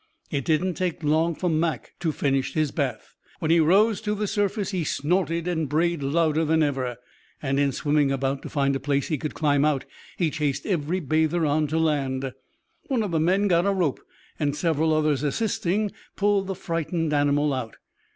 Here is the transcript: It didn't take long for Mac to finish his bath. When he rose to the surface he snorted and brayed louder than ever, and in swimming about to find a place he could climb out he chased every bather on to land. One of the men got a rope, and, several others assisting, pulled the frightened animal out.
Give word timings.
It 0.31 0.45
didn't 0.45 0.73
take 0.73 1.03
long 1.03 1.35
for 1.35 1.47
Mac 1.47 1.93
to 1.99 2.11
finish 2.11 2.55
his 2.55 2.71
bath. 2.71 3.13
When 3.37 3.51
he 3.51 3.59
rose 3.59 4.01
to 4.01 4.15
the 4.15 4.25
surface 4.25 4.71
he 4.71 4.83
snorted 4.83 5.47
and 5.47 5.69
brayed 5.69 6.01
louder 6.01 6.43
than 6.43 6.63
ever, 6.63 6.97
and 7.39 7.59
in 7.59 7.71
swimming 7.71 8.11
about 8.11 8.41
to 8.41 8.49
find 8.49 8.75
a 8.75 8.79
place 8.79 9.09
he 9.09 9.19
could 9.19 9.35
climb 9.35 9.63
out 9.63 9.85
he 10.17 10.31
chased 10.31 10.65
every 10.65 10.99
bather 11.01 11.45
on 11.45 11.67
to 11.67 11.77
land. 11.77 12.33
One 12.87 13.03
of 13.03 13.11
the 13.11 13.19
men 13.19 13.47
got 13.47 13.67
a 13.67 13.71
rope, 13.71 13.99
and, 14.39 14.55
several 14.55 14.91
others 14.91 15.21
assisting, 15.21 15.91
pulled 16.15 16.47
the 16.47 16.55
frightened 16.55 17.13
animal 17.13 17.53
out. 17.53 17.75